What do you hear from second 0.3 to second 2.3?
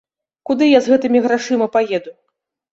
Куды я з гэтымі грашыма паеду?